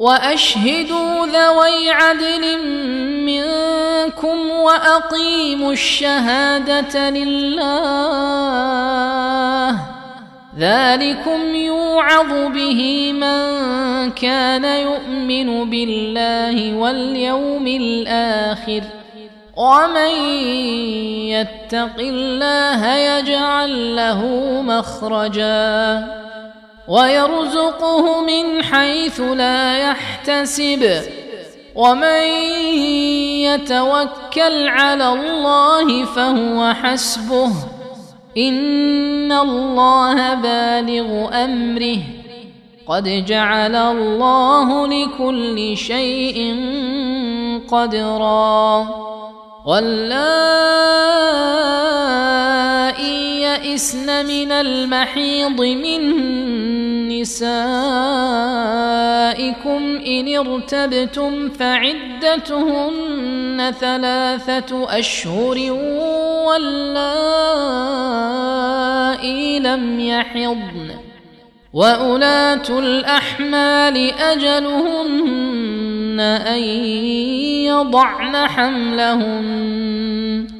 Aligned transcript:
وأشهدوا 0.00 1.26
ذوي 1.26 1.90
عدل 1.90 2.64
منكم 3.24 4.50
وأقيموا 4.50 5.72
الشهادة 5.72 7.10
لله. 7.10 7.60
ذلكم 10.58 11.54
يوعظ 11.54 12.28
به 12.28 13.12
من 13.12 13.50
كان 14.10 14.64
يؤمن 14.64 15.70
بالله 15.70 16.74
واليوم 16.76 17.66
الآخر. 17.66 18.82
ومن 19.56 20.10
يتق 21.28 21.98
الله 21.98 22.96
يجعل 22.96 23.96
له 23.96 24.26
مخرجا. 24.62 26.19
ويرزقه 26.90 28.20
من 28.20 28.62
حيث 28.62 29.20
لا 29.20 29.78
يحتسب. 29.78 31.02
ومن 31.74 32.22
يتوكل 33.46 34.68
على 34.68 35.08
الله 35.08 36.04
فهو 36.04 36.74
حسبه. 36.82 37.52
إن 38.36 39.32
الله 39.32 40.34
بالغ 40.34 41.44
أمره. 41.44 41.98
قد 42.88 43.24
جعل 43.26 43.76
الله 43.76 44.86
لكل 44.86 45.76
شيء 45.76 46.56
قدرا. 47.70 48.88
واللائي 49.66 50.90
يئسن 53.42 54.26
من 54.26 54.52
المحيض 54.52 55.60
من 55.60 56.00
نسائكم 57.20 57.60
إن 60.06 60.36
ارتبتم 60.36 61.48
فعدتهن 61.48 63.00
ثلاثة 63.80 64.98
أشهر 64.98 65.72
واللائي 66.46 67.20
لم 69.60 70.00
يحضن 70.00 70.90
وأولات 71.72 72.70
الأحمال 72.70 73.96
أجلهن 74.20 76.20
أن 76.20 76.62
يضعن 77.64 78.36
حملهن 78.36 80.59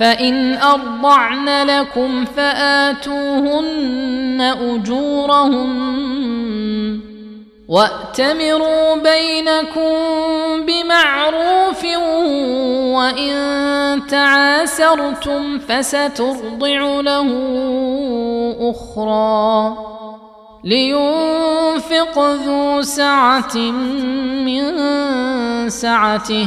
فإن 0.00 0.54
أرضعن 0.54 1.66
لكم 1.66 2.24
فآتوهن 2.24 3.60
أجورهن 4.60 5.80
وأتمروا 7.68 8.96
بينكم 8.96 9.96
بمعروف 10.66 11.84
وإن 12.96 13.36
تعاسرتم 14.08 15.58
فسترضع 15.58 17.00
له 17.00 17.28
أخرى 18.60 19.76
لينفق 20.64 22.18
ذو 22.18 22.82
سعة 22.82 23.56
من 24.44 24.78
سعته 25.68 26.46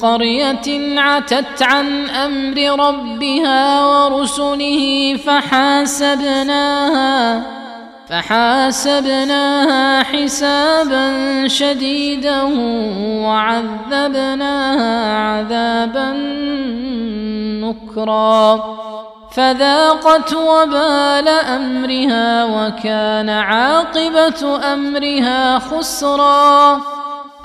قرية 0.00 1.00
عتت 1.00 1.62
عن 1.62 2.10
أمر 2.10 2.86
ربها 2.88 3.86
ورسله 3.86 5.16
فحاسبناها 5.26 6.76
فحاسبناها 8.08 10.02
حسابا 10.02 11.12
شديدا 11.48 12.42
وعذبناها 13.24 15.16
عذابا 15.18 16.12
نكرا. 17.62 18.76
فذاقت 19.32 20.34
وبال 20.34 21.28
أمرها 21.28 22.44
وكان 22.44 23.28
عاقبة 23.28 24.72
أمرها 24.72 25.58
خسرا. 25.58 26.80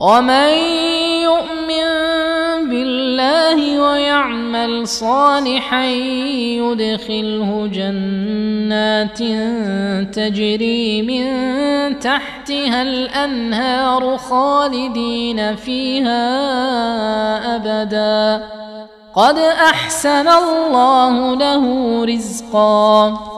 ومن 0.00 0.48
يؤمن 1.26 1.88
بالله 2.70 3.80
ويعمل 3.82 4.88
صالحا 4.88 5.84
يدخله 6.62 7.70
جنات 7.72 9.18
تجري 10.14 11.02
من 11.02 11.24
تحتها 11.98 12.82
الانهار 12.82 14.16
خالدين 14.16 15.56
فيها 15.56 16.26
ابدا 17.56 18.46
قد 19.14 19.38
احسن 19.38 20.28
الله 20.28 21.34
له 21.34 21.64
رزقا 22.04 23.37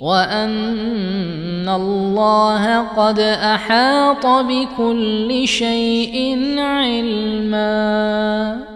وان 0.00 1.68
الله 1.68 2.78
قد 2.78 3.20
احاط 3.20 4.26
بكل 4.26 5.48
شيء 5.48 6.44
علما 6.58 8.75